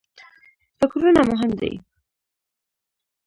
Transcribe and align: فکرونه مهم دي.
فکرونه 0.79 1.21
مهم 1.29 1.51
دي. 1.59 1.71